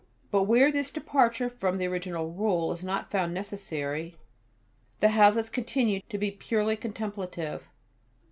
[0.31, 4.17] But where this departure from the original Rule is not found necessary,
[4.99, 7.67] the houses continue to be purely contemplative.